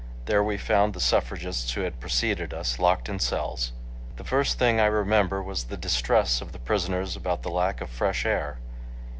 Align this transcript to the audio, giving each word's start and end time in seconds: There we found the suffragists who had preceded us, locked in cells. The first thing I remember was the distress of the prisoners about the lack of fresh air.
There 0.25 0.43
we 0.43 0.57
found 0.57 0.95
the 0.95 0.99
suffragists 0.99 1.73
who 1.73 1.81
had 1.81 1.99
preceded 1.99 2.55
us, 2.55 2.79
locked 2.79 3.07
in 3.07 3.19
cells. 3.19 3.71
The 4.15 4.23
first 4.23 4.57
thing 4.57 4.79
I 4.79 4.87
remember 4.87 5.43
was 5.43 5.65
the 5.65 5.77
distress 5.77 6.41
of 6.41 6.53
the 6.53 6.57
prisoners 6.57 7.15
about 7.15 7.43
the 7.43 7.51
lack 7.51 7.81
of 7.81 7.89
fresh 7.91 8.25
air. 8.25 8.57